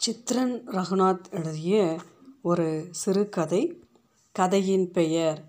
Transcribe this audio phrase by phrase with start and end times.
[0.00, 2.00] சித்ரன் ரகுநாத் எழுதிய
[2.42, 3.80] ஒரு சிறுகதை
[4.32, 5.44] கதையின் பெயர்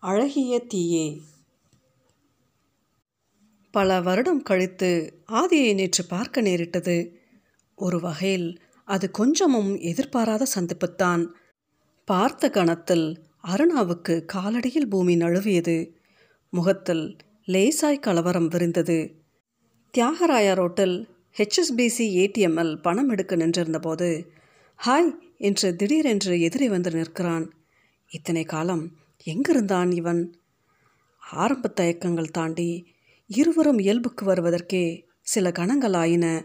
[0.00, 1.20] அழகிய தீயே.
[3.70, 7.20] பல வருடம் கழித்து ஆதியை நேற்று பார்க்க நேரிட்டது.
[7.74, 11.26] ஒரு வகையில் அது கொஞ்சமும் எதிர்பாராத சந்திப்புத்தான்.
[12.04, 15.92] பார்த்த கணத்தில் அருணாவுக்கு காலடியில் பூமி நழுவியது.
[16.50, 17.16] முகத்தில்
[17.46, 19.14] லேசாய் கலவரம் விரிந்தது.
[19.98, 24.26] தியாகராயா ரோட்டில் ஹெச்எஸ்பிசி ஏடிஎம்மில் பணம் எடுக்க நின்றிருந்தபோது
[24.86, 27.54] ஹாய் என்று திடீரென்று எதிரே வந்து நிற்கிறான்.
[28.08, 30.40] இத்தனை காலம் எங்கிருந்தான் இவன்?
[31.30, 32.94] ஆரம்ப தயக்கங்கள் தாண்டி
[33.26, 36.44] இருவரும் இயல்புக்கு வருவதற்கே சில கணங்கள் ஆயின.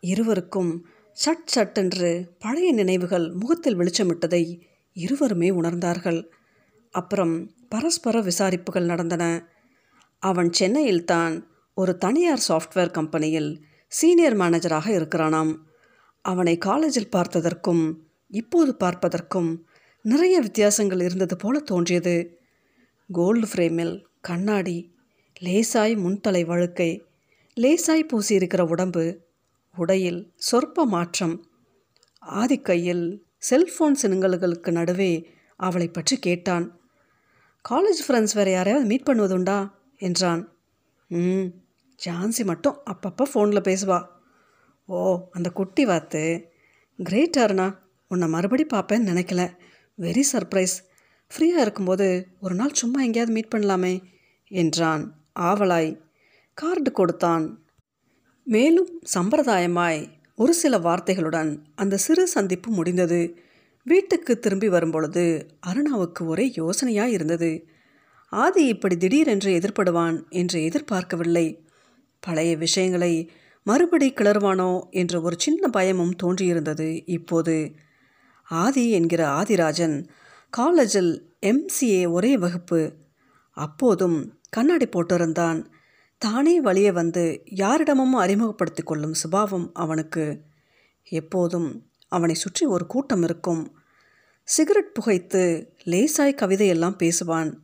[0.00, 4.60] இருவருக்கும் சட் சட்டென்று பழைய நினைவுகள் முகத்தில் வெளிச்சமிட்டதை
[4.92, 6.28] இருவருமே உணர்ந்தார்கள்.
[6.90, 9.48] அப்புறம் பரஸ்பர விசாரிப்புகள் நடந்தன.
[10.18, 15.52] அவன் சென்னையில்தான் ஒரு தனியார் சாஃப்ட்வேர் கம்பெனியில் சீனியர் மேனேஜராக இருக்கிறானாம்.
[16.24, 17.84] அவனை காலேஜில் பார்த்ததற்கும்
[18.30, 19.50] இப்போது பார்ப்பதற்கும்
[20.04, 22.14] நிறைய வித்தியாசங்கள் இருந்தது போல தோன்றியது.
[23.12, 24.94] கோல்டு ஃப்ரேமில் கண்ணாடி
[25.40, 26.90] லேசாய் முன்தலை வழுக்கை
[27.60, 29.04] லேசாய் பூசியிருக்கிற உடம்பு
[29.76, 31.46] உடையில் சொற்ப மாற்றம்
[32.26, 33.04] ஆதிக்கையில்
[33.50, 35.12] செல்ஃபோன் சினுங்கல்களுக்கு நடுவே
[35.56, 36.66] அவளை பற்றி கேட்டான்.
[37.64, 39.58] காலேஜ் ஃப்ரெண்ட்ஸ் வேறு யாரையாவது மீட் பண்ணுவதுண்டா?
[39.98, 40.42] என்றான்.
[41.08, 41.48] ம்
[42.06, 44.06] ஜான்சி மட்டும் அப்பப்போ ஃபோனில் பேசுவா.
[44.84, 46.50] ஓ அந்த குட்டி வாத்து.
[46.96, 49.56] கிரேட் அருணா உன்னை மறுபடி பார்ப்பேன்னு நினைக்கல.
[50.00, 50.80] வெரி சர்ப்ரைஸ்
[51.30, 54.02] ஃப்ரீயாக இருக்கும்போது ஒரு நாள் சும்மா எங்கேயாவது மீட் பண்ணலாமே
[54.48, 56.00] என்றான் ஆவலாய்.
[56.54, 57.64] கார்டு கொடுத்தான்.
[58.44, 63.38] மேலும் சம்பிரதாயமாய் ஒரு சில வார்த்தைகளுடன் அந்த சிறு சந்திப்பு முடிந்தது.
[63.84, 67.66] வீட்டுக்கு திரும்பி வரும்பொழுது அருணாவுக்கு ஒரே யோசனையாக இருந்தது.
[68.28, 71.61] ஆதி இப்படி திடீரென்று எதிர்ப்படுவான் என்று எதிர்பார்க்கவில்லை.
[72.26, 73.30] பழைய விஷயங்களை
[73.62, 77.74] மறுபடி கிளறுவானோ என்ற ஒரு சின்ன பயமும் தோன்றியிருந்தது இப்போது.
[78.42, 80.08] ஆதி என்கிற ஆதிராஜன்
[80.50, 82.96] காலேஜில் எம்சிஏ ஒரே வகுப்பு.
[83.50, 85.66] அப்போதும் கண்ணாடி போட்டிருந்தான்.
[86.18, 90.42] தானே வழியே வந்து யாரிடமும் அறிமுகப்படுத்தி கொள்ளும் சுபாவம் அவனுக்கு.
[91.02, 93.76] எப்போதும் அவனை சுற்றி ஒரு கூட்டம் இருக்கும்.
[94.42, 97.54] சிகரெட் புகைத்து லேசாய் கவிதையெல்லாம் பேசுவான்.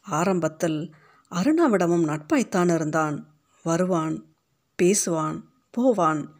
[0.00, 0.94] ஆரம்பத்தில்
[1.30, 3.29] அருணாவிடமும் நட்பாய்த்தான் இருந்தான்.
[3.62, 4.24] வருவான்
[4.82, 5.40] பேசுவான்
[5.70, 6.34] போவான்.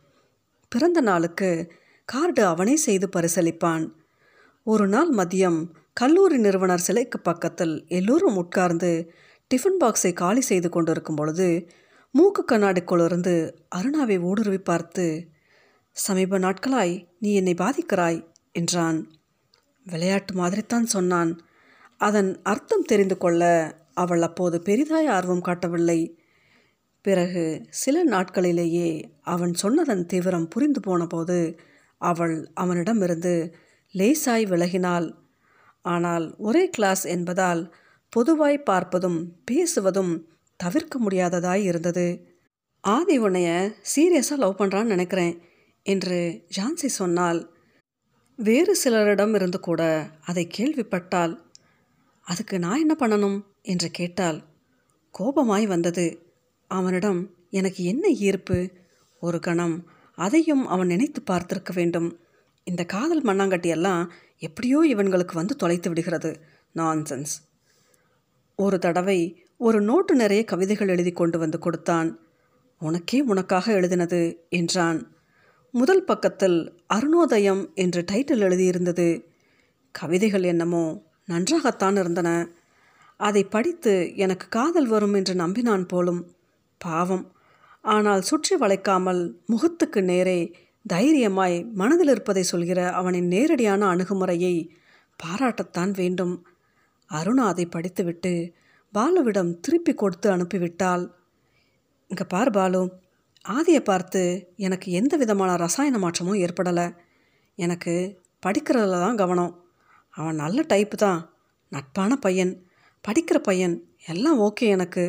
[0.69, 1.73] பிறந்த நாளுக்கு
[2.05, 3.91] கார்டு அவனே செய்து பரிசளிப்பான்.
[4.65, 9.13] ஒரு நாள் மதியம் கல்லூரி நிறுவனர் சிலைக்கு பக்கத்தில் எல்லோரும் உட்கார்ந்து
[9.55, 11.71] டிஃபன் பாக்ஸை காலி செய்து கொண்டிருக்கும் பொழுது
[12.13, 15.29] மூக்கு கண்ணாடிக்குள்ளிருந்து அருணாவை ஊடுருவி பார்த்து
[15.91, 19.11] சமீப நாட்களாய் நீ என்னை பாதிக்கிறாய் என்றான்.
[19.85, 21.41] விளையாட்டு மாதிரித்தான் சொன்னான்.
[21.97, 23.43] அதன் அர்த்தம் தெரிந்து கொள்ள
[23.95, 26.20] அவள் அப்போது பெரிதாய் ஆர்வம் காட்டவில்லை.
[27.03, 31.59] பிறகு சில நாட்களிலேயே அவன் சொன்னதன் தீவிரம் புரிந்து போனபோது
[31.99, 33.55] அவள் அவனிடமிருந்து
[33.95, 35.15] லேசாய் விலகினாள்.
[35.85, 37.75] ஆனால் ஒரே கிளாஸ் என்பதால்
[38.13, 40.13] பொதுவாய் பார்ப்பதும் பேசுவதும்
[40.57, 42.07] தவிர்க்க முடியாததாய் இருந்தது.
[42.81, 43.49] ஆதி உன்னைய
[43.97, 45.35] சீரியஸாக லவ் பண்ணுறான்னு நினைக்கிறேன்
[45.83, 46.19] என்று
[46.57, 47.41] ஜான்சி சொன்னால்
[48.39, 49.83] வேறு சிலரிடம் இருந்து கூட
[50.21, 51.35] அதை கேள்விப்பட்டால்
[52.27, 53.39] அதுக்கு நான் என்ன பண்ணணும்?
[53.63, 54.39] என்று கேட்டால்
[55.15, 56.30] கோபமாய் வந்தது.
[56.71, 57.21] அவனிடம்
[57.51, 58.59] எனக்கு என்ன ஈர்ப்பு?
[59.23, 59.77] ஒரு கணம்
[60.19, 62.09] அதையும் அவன் நினைத்து பார்த்திருக்க வேண்டும்.
[62.67, 64.03] இந்த காதல் மண்ணாங்கட்டியெல்லாம்
[64.39, 66.31] எப்படியோ இவன்களுக்கு வந்து தொலைத்து விடுகிறது.
[66.75, 67.35] நான்சென்ஸ்.
[68.59, 69.21] ஒரு தடவை
[69.57, 72.11] ஒரு நோட்டு நிறைய கவிதைகள் எழுதி கொண்டு வந்து கொடுத்தான்.
[72.81, 74.21] உனக்கே உனக்காக எழுதினது
[74.51, 75.01] என்றான்.
[75.75, 76.59] முதல் பக்கத்தில்
[76.95, 79.09] அருணோதயம் என்று டைட்டில் எழுதியிருந்தது.
[79.95, 80.85] கவிதைகள் என்னமோ
[81.27, 82.31] நன்றாகத்தான் இருந்தன.
[83.21, 86.21] அதை படித்து எனக்கு காதல் வரும் என்று நம்பினான் போலும்
[86.85, 87.25] பாவம்.
[87.85, 90.41] ஆனால் சுற்றி வளைக்காமல் முகத்துக்கு நேரே
[90.85, 94.55] தைரியமாய் மனதில் இருப்பதை சொல்கிற அவனின் நேரடியான அணுகுமுறையை
[95.21, 96.35] பாராட்டத்தான் வேண்டும்.
[97.11, 98.33] அருணா அதை படித்துவிட்டு
[98.93, 101.05] பாலுவிடம் திருப்பி கொடுத்து அனுப்பிவிட்டாள்.
[102.11, 102.81] இங்கே பார் பாலு
[103.45, 104.23] ஆதியை பார்த்து
[104.67, 106.87] எனக்கு எந்த விதமான ரசாயன மாற்றமும் ஏற்படலை.
[107.59, 107.95] எனக்கு
[108.43, 109.53] படிக்கிறதுல தான் கவனம்.
[110.15, 111.21] அவன் நல்ல டைப்பு தான்
[111.73, 112.53] நட்பான பையன்
[113.05, 115.05] படிக்கிற பையன் எல்லாம் ஓகே எனக்கு.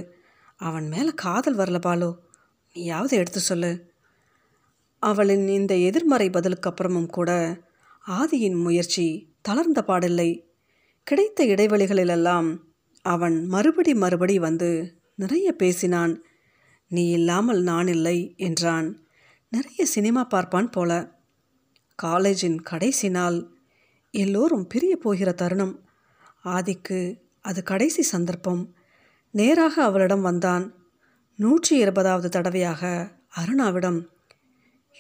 [0.62, 2.18] அவன் மேலே காதல் வரல பாலோ.
[2.74, 3.92] நீயாவது எடுத்து சொல்லு.
[5.00, 7.60] அவளின் இந்த எதிர்மறை பதிலுக்கு அப்புறமும் கூட
[8.08, 10.42] ஆதியின் முயற்சி தளர்ந்த பாடில்லை.
[11.04, 12.58] கிடைத்த இடைவெளிகளிலெல்லாம்
[13.02, 16.24] அவன் மறுபடி மறுபடி வந்து நிறைய பேசினான்.
[16.88, 19.06] நீ இல்லாமல் நான் இல்லை என்றான்.
[19.50, 21.20] நிறைய சினிமா பார்ப்பான் போல.
[21.96, 23.40] காலேஜின் கடைசி நாள்.
[24.12, 25.76] எல்லோரும் பிரிய போகிற தருணம்.
[26.46, 27.00] ஆதிக்கு
[27.42, 28.76] அது கடைசி சந்தர்ப்பம்.
[29.32, 30.76] நேராக அவளிடம் வந்தான்.
[31.36, 34.08] நூற்றி இருபதாவது தடவையாக அருணாவிடம்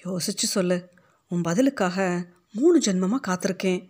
[0.05, 0.89] யோசிச்சு சொல்லு.
[1.27, 3.89] உன் பதிலுக்காக மூணு ஜென்மமாக காத்திருக்கேன்.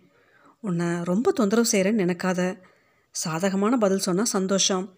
[0.60, 2.60] உன்னை ரொம்ப தொந்தரவு செய்கிறேன்னு நினைக்காத.
[3.10, 4.96] சாதகமான பதில் சொன்னால் சந்தோஷம்.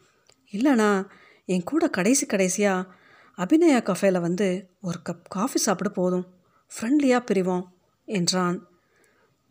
[0.53, 1.07] இல்லைனா
[1.45, 2.89] என் கூட கடைசி கடைசியாக
[3.37, 6.27] அபிநயா கஃபேல வந்து ஒரு கப் காஃபி சாப்பிட போதும்.
[6.75, 7.65] ஃப்ரெண்ட்லியாக பிரிவோம்
[8.05, 8.69] என்றான்.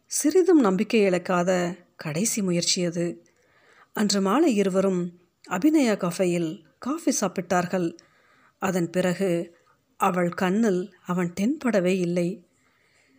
[0.06, 3.26] சிறிதும் நம்பிக்கை இழக்காத கடைசி முயற்சி அது.
[3.94, 7.98] அன்று மாலை இருவரும் அபிநயா கஃபையில் காஃபி சாப்பிட்டார்கள்.
[8.60, 9.58] அதன் பிறகு
[9.98, 12.48] அவள் கண்ணில் அவன் தென்படவே இல்லை.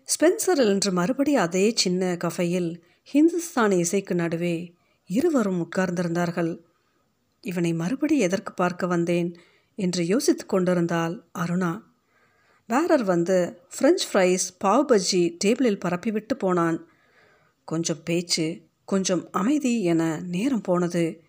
[0.04, 2.80] ஸ்பென்சரில் என்று மறுபடி அதே சின்ன கஃபையில்
[3.12, 4.74] ஹிந்துஸ்தானி இசைக்கு நடுவே
[5.06, 6.58] இருவரும் உட்கார்ந்திருந்தார்கள்.
[7.40, 9.36] இவனை மறுபடி எதற்கு பார்க்க வந்தேன்?
[9.74, 11.80] என்று யோசித்து கொண்டிருந்தாள் அருணா.
[12.66, 16.86] பேரர் வந்து ஃப்ரெஞ்ச் ஃப்ரைஸ் பாவ் பஜ்ஜி டேபிளில் பரப்பிவிட்டு போனான்.
[17.64, 21.23] கொஞ்சம் பேச்சு கொஞ்சம் அமைதி என நேரம் போனது.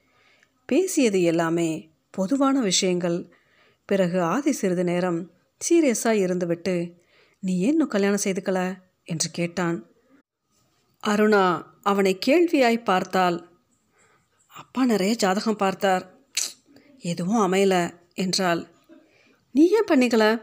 [0.65, 3.31] பேசியது எல்லாமே பொதுவான விஷயங்கள்.
[3.85, 5.31] பிறகு ஆதி சிறிது நேரம்
[5.69, 6.93] சீரியஸாக இருந்துவிட்டு
[7.39, 8.77] நீ ஏன் இன்னும் கல்யாணம் செய்துக்கல?
[9.03, 9.85] என்று கேட்டான்.
[11.07, 13.49] அருணா அவனை கேள்வியாய் பார்த்தாள்.
[14.47, 16.19] அப்பா நிறைய ஜாதகம் பார்த்தார்.
[16.99, 18.67] எதுவும் அமையல என்றாள்.
[19.51, 20.41] நீ ஏன் பண்ணிக்கல?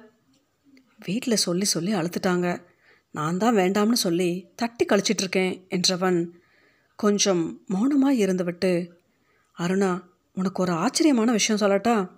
[0.98, 2.64] வீட்டில் சொல்லி சொல்லி அழுத்துட்டாங்க.
[3.10, 6.28] நான் தான் வேண்டாம்னு சொல்லி தட்டி கழிச்சிட்ருக்கேன் என்றவன்
[6.96, 8.90] கொஞ்சம் மௌனமாக இருந்துவிட்டு
[9.58, 12.10] அருணா உனக்கு ஒரு ஆச்சரியமான விஷயம் சொல்லட்டா?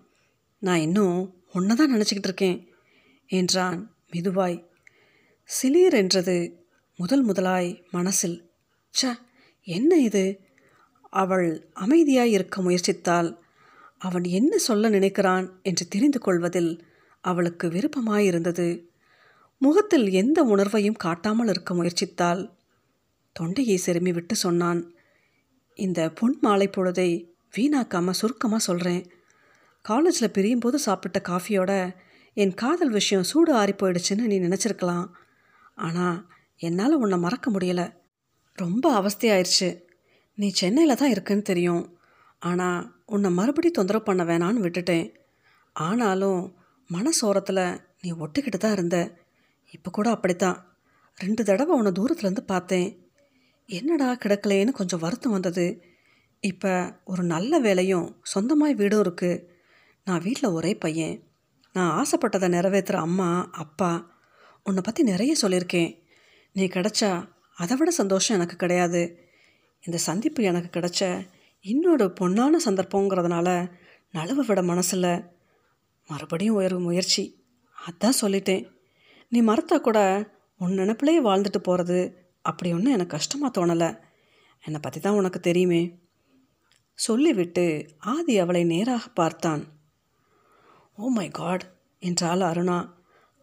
[0.58, 2.68] நான் இன்னும் ஒன்று தான் நினச்சிக்கிட்டு இருக்கேன்
[3.26, 4.64] என்றான் மெதுவாய்.
[5.50, 6.66] சிலீர் என்றது
[6.96, 8.52] முதல் முதலாய் மனசில்
[8.90, 9.14] ச்ச
[9.62, 10.40] என்ன இது?
[11.10, 13.38] அவள் அமைதியாய் இருக்க முயற்சித்தால்
[13.98, 15.50] அவன் என்ன சொல்ல நினைக்கிறான்?
[15.62, 16.84] என்று தெரிந்து கொள்வதில்
[17.20, 18.86] அவளுக்கு விருப்பமாயிருந்தது.
[19.58, 22.50] முகத்தில் எந்த உணர்வையும் காட்டாமல் இருக்க முயற்சித்தாள்
[23.32, 24.94] தொண்டையை செருமி விட்டு சொன்னான்.
[25.74, 29.02] இந்த பொன் மாலை பொழுதை வீணாக்காமல் சுருக்கமாக சொல்கிறேன்
[29.84, 31.72] காலேஜில் பிரியும்போது சாப்பிட்ட காஃபியோட
[32.36, 35.06] என் காதல் விஷயம் சூடு ஆறி போயிடுச்சுன்னு நீ நினச்சிருக்கலாம்.
[35.74, 36.16] ஆனால்
[36.56, 37.86] என்னால் உன்னை மறக்க முடியலை.
[38.58, 39.68] ரொம்ப அவஸ்தையாயிருச்சு.
[40.38, 41.84] நீ சென்னையில் தான் இருக்குன்னு தெரியும்.
[42.38, 45.06] ஆனால் உன்னை மறுபடி தொந்தரவு பண்ண வேணான்னு விட்டுட்டேன்.
[45.76, 46.40] ஆனாலும்
[46.90, 47.64] மனசோரத்தில்
[48.00, 48.98] நீ ஒட்டுக்கிட்டு தான் இருந்த.
[49.70, 50.58] இப்போ கூட அப்படித்தான்.
[51.18, 52.88] ரெண்டு தடவை உன்னை தூரத்துலேருந்து பார்த்தேன்.
[53.68, 55.66] என்னடா கிடக்கலேன்னு கொஞ்சம் வருத்தம் வந்தது.
[56.48, 56.72] இப்போ
[57.04, 59.42] ஒரு நல்ல வேலையும் சொந்தமாய் வீடும் இருக்குது
[60.06, 61.14] நான் வீட்டில் ஒரே பையன்.
[61.74, 63.28] நான் ஆசைப்பட்டதை நிறைவேற்றுற அம்மா
[63.62, 63.90] அப்பா
[64.66, 65.90] உன்னை பற்றி நிறைய சொல்லியிருக்கேன்.
[66.52, 67.10] நீ கிடச்சா
[67.62, 69.02] அதை விட சந்தோஷம் எனக்கு கிடையாது.
[69.84, 71.02] இந்த சந்திப்பு எனக்கு கிடைச்ச
[71.64, 73.48] இன்னொரு பொன்னான சந்தர்ப்பங்கிறதுனால
[74.14, 75.10] நழுவ விட மனசில்
[76.08, 77.24] மறுபடியும் உயர்வு முயற்சி.
[77.76, 78.64] அதான் சொல்லிட்டேன்.
[79.32, 79.98] நீ மறுத்தா கூட
[80.60, 81.98] உன் நினப்பிலேயே வாழ்ந்துட்டு போகிறது
[82.50, 83.90] அப்படி ஒன்றும் எனக்கு கஷ்டமாக தோணலை.
[84.64, 85.82] என்னை பற்றி தான் உனக்கு தெரியுமே.
[86.94, 89.62] சொல்லிவிட்டு ஆதி அவளை நேராக பார்த்தான்.
[90.96, 91.64] ஓ மை காட்
[91.98, 92.88] என்றாள் அருணா.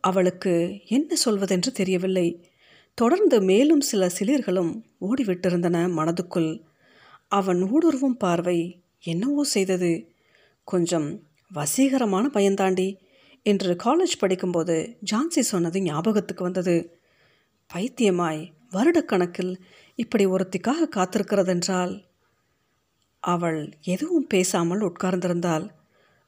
[0.01, 2.49] அவளுக்கு என்ன சொல்வதென்று தெரியவில்லை.
[2.93, 6.61] தொடர்ந்து மேலும் சில சிலிர்களும் ஓடிவிட்டிருந்தன மனதுக்குள்.
[7.27, 10.13] அவன் ஊடுருவும் பார்வை என்னவோ செய்தது.
[10.63, 11.23] கொஞ்சம்
[11.55, 12.97] வசீகரமான பயன்தாண்டி
[13.43, 16.99] என்று காலேஜ் படிக்கும்போது ஜான்சி சொன்னது ஞாபகத்துக்கு வந்தது.
[17.73, 19.53] பைத்தியமாய் வருடக்கணக்கில்
[19.95, 21.93] இப்படி ஒருத்திக்காக காத்திருக்கிறதென்றால்
[23.21, 25.69] அவள் எதுவும் பேசாமல் உட்கார்ந்திருந்தாள்.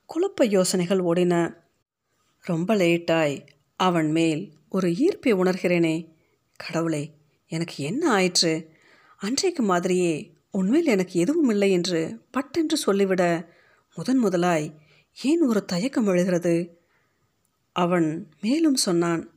[0.05, 1.55] குழப்ப யோசனைகள் ஓடின.
[2.41, 3.47] ரொம்ப லேட்டாய்.
[3.75, 6.11] அவன் மேல் ஒரு ஈர்ப்பை உணர்கிறேனே.
[6.55, 7.13] கடவுளே
[7.47, 8.69] எனக்கு என்ன ஆயிற்று?
[9.17, 13.51] அன்றைக்கு மாதிரியே உண்மையில் எனக்கு எதுவும் இல்லை என்று பட்டென்று சொல்லிவிட
[13.95, 14.79] முதன் முதலாய்
[15.23, 16.81] ஏன் ஒரு தயக்கம் எழுகிறது?
[17.71, 19.31] அவன் மேலும் சொன்னான்.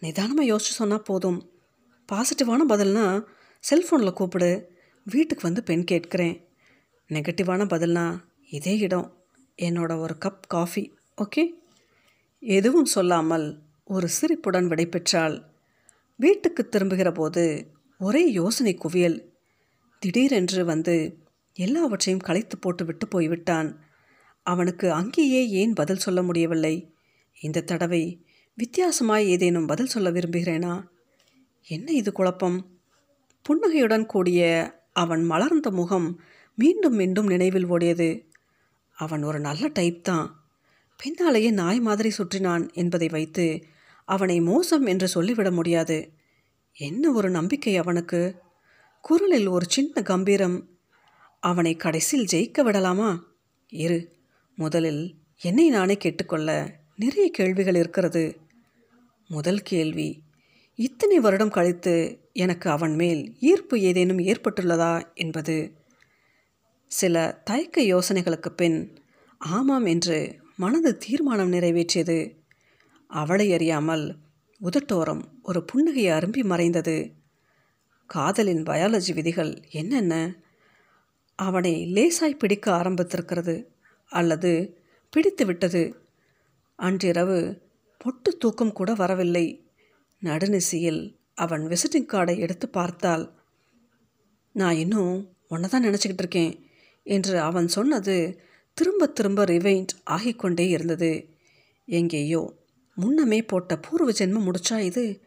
[0.00, 1.50] நிதானமாக யோசிச்சு சொன்னால் போதும்.
[2.12, 3.24] பாசிட்டிவான பதில்னா
[3.70, 4.72] செல்ஃபோனில் கூப்பிடு.
[5.04, 6.48] வீட்டுக்கு வந்து பெண் கேட்கிறேன்.
[7.08, 8.20] நெகட்டிவான பதில்னா
[8.50, 9.22] இதே இடம்.
[9.62, 11.44] என்னோட ஒரு கப் காஃபி ஓகே
[12.40, 15.44] எதுவும் சொல்லாமல் ஒரு சிரிப்புடன் விடைபெற்றாள்.
[16.16, 19.32] வீட்டுக்கு திரும்புகிற போது ஒரே யோசனை குவியல்.
[19.98, 21.18] திடீரென்று வந்து
[21.54, 23.80] எல்லாவற்றையும் களைத்து போட்டு விட்டு போய்விட்டான்.
[24.42, 26.94] அவனுக்கு அங்கேயே ஏன் பதில் சொல்ல முடியவில்லை?
[27.40, 28.26] இந்த தடவை
[28.58, 30.84] வித்தியாசமாய் ஏதேனும் பதில் சொல்ல விரும்புகிறேனா?
[31.66, 32.78] என்ன இது குழப்பம்?
[33.42, 36.20] புன்னகையுடன் கூடிய அவன் மலர்ந்த முகம்
[36.54, 38.24] மீண்டும் மீண்டும் நினைவில் ஓடியது.
[38.96, 40.44] அவன் ஒரு நல்ல டைப் தான்.
[40.96, 43.64] பின்னாலேயே நாய் மாதிரி சுற்றினான் என்பதை வைத்து
[44.04, 46.12] அவனை மோசம் என்று சொல்லிவிட முடியாது.
[46.76, 48.34] என்ன ஒரு நம்பிக்கை அவனுக்கு?
[49.00, 50.68] குரலில் ஒரு சின்ன கம்பீரம்.
[51.40, 53.24] அவனை கடைசியில் ஜெயிக்க விடலாமா?
[53.68, 54.12] இரு
[54.56, 58.36] முதலில் என்னை நானே கேட்டுக்கொள்ள நிறைய கேள்விகள் இருக்கிறது.
[59.28, 60.22] முதல் கேள்வி
[60.74, 65.72] இத்தனை வருடம் கழித்து எனக்கு அவன் மேல் ஈர்ப்பு ஏதேனும் ஏற்பட்டுள்ளதா என்பது.
[66.94, 68.98] சில தயக்க யோசனைகளுக்கு பின்
[69.38, 72.36] ஆமாம் என்று மனது தீர்மானம் நிறைவேற்றியது.
[73.06, 74.16] அவளை அறியாமல்
[74.60, 77.12] உதட்டோரம் ஒரு புன்னகையை அரும்பி மறைந்தது.
[78.06, 80.36] காதலின் பயாலஜி விதிகள் என்னென்ன?
[81.34, 83.66] அவனை லேசாய் பிடிக்க ஆரம்பித்திருக்கிறது
[84.04, 84.78] அல்லது
[85.10, 85.96] பிடித்து விட்டது?
[86.76, 87.62] அன்றிரவு
[87.98, 89.46] பொட்டு தூக்கம் கூட வரவில்லை.
[90.22, 93.34] நடுநிசியில் அவன் விசிட்டிங் கார்டை எடுத்து பார்த்தால்
[94.52, 96.63] நான் இன்னும் ஒன்றை தான் நினச்சிக்கிட்டு இருக்கேன்.
[97.06, 98.40] என்று அவன் சொன்னது
[98.74, 101.28] திரும்ப திரும்ப ரிவைண்ட் ஆகிக்கொண்டே இருந்தது.
[101.84, 102.56] எங்கேயோ
[102.94, 105.20] முன்னமே போட்ட பூர்வ ஜென்மம் முடிச்சா இது?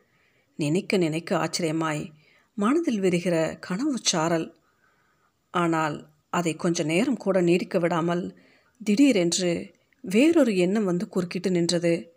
[0.55, 2.12] நினைக்க நினைக்க ஆச்சரியமாய்
[2.53, 4.53] மனதில் விரிகிற கனவு சாரல்.
[5.51, 8.38] ஆனால் அதை கொஞ்ச நேரம் கூட நீடிக்க விடாமல்
[8.81, 12.13] திடீரென்று வேறொரு எண்ணம் வந்து குறுக்கிட்டு நின்றது.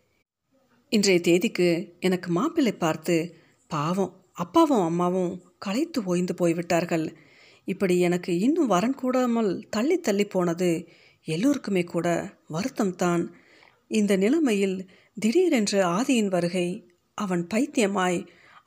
[0.89, 3.35] இன்றைய தேதிக்கு எனக்கு மாப்பிள்ளை பார்த்து
[3.69, 7.17] பாவம் அப்பாவும் அம்மாவும் களைத்து ஓய்ந்து போய்விட்டார்கள்.
[7.75, 10.71] இப்படி எனக்கு இன்னும் வரன் கூடாமல் தள்ளி தள்ளி போனது
[11.29, 12.09] எல்லோருக்குமே கூட
[12.53, 13.23] வருத்தம்தான்.
[13.91, 14.77] இந்த நிலைமையில்
[15.17, 16.69] திடீரென்று ஆதியின் வருகை
[17.19, 18.19] அவன் பைத்தியமாய்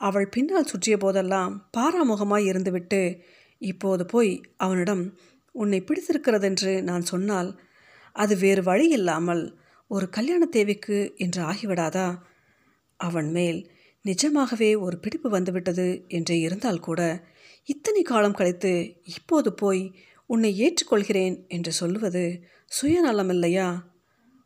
[0.01, 3.01] அவள் பின்னால் சுற்றிய போதெல்லாம் பாராமுகமாய் இருந்துவிட்டு
[3.62, 5.03] இப்போது போய் அவனிடம்
[5.55, 7.50] உன்னை பிடித்திருக்கிறதென்று நான் சொன்னால்
[8.15, 9.43] அது வேறு வழி இல்லாமல்
[9.91, 12.07] ஒரு கல்யாண தேவைக்கு என்று ஆகிவிடாதா
[13.00, 13.60] அவன் மேல்
[14.05, 17.01] நிஜமாகவே ஒரு பிடிப்பு வந்துவிட்டது என்று இருந்தால் கூட
[17.63, 22.43] இத்தனை காலம் கழித்து இப்போது போய் உன்னை ஏற்றுக்கொள்கிறேன் என்று சொல்லுவது
[22.82, 23.79] சுயநலமில்லையா?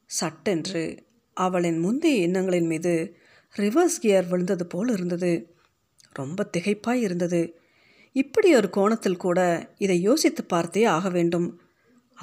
[0.06, 3.16] சட்டென்று அவளின் முந்தைய எண்ணங்களின் மீது
[3.58, 5.56] ரிவர்ஸ் கியர் விழுந்தது போல் இருந்தது.
[6.14, 7.60] ரொம்ப திகைப்பாய் இருந்தது.
[8.12, 9.40] இப்படி ஒரு கோணத்தில் கூட
[9.78, 11.62] இதை யோசித்து பார்த்தே ஆக வேண்டும்.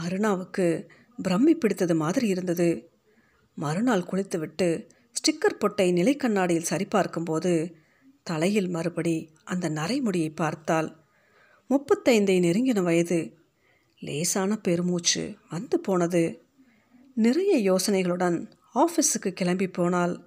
[0.05, 0.89] அருணாவுக்கு
[1.23, 2.91] பிரம்மி பிடித்தது மாதிரி இருந்தது.
[3.55, 7.75] மறுநாள் குளித்துவிட்டு ஸ்டிக்கர் பொட்டை நிலைக்கண்ணாடியில் சரிபார்க்கும்போது
[8.26, 10.97] தலையில் மறுபடி அந்த நரைமுடியை பார்த்தால்
[11.71, 13.37] முப்பத்தைந்தை நெருங்கின வயது.
[13.99, 16.47] லேசான பெருமூச்சு வந்து போனது.
[17.14, 20.25] நிறைய யோசனைகளுடன் ஆஃபீஸுக்கு கிளம்பி போனால்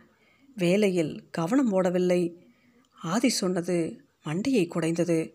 [0.56, 2.36] வேலையில் கவனம் ஓடவில்லை.
[3.02, 5.34] ஆதி சொன்னது மண்டியை குடைந்தது.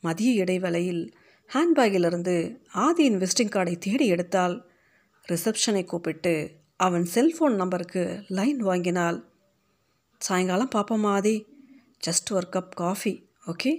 [0.00, 1.12] மதிய இடைவேளையில்
[1.54, 4.70] ஹேண்ட்பேக்கிலிருந்து ஆதியின் விசிட்டிங் கார்டை தேடி எடுத்தால்
[5.28, 9.24] ரிசப்ஷனை கூப்பிட்டு அவன் செல்ஃபோன் நம்பருக்கு லைன் வாங்கினாள்.
[10.18, 11.51] சாயங்காலம் பார்ப்போமா ஆதி?
[12.02, 13.12] ஜஸ்ட் ஒரு கப் காஃபி
[13.46, 13.72] ஓகே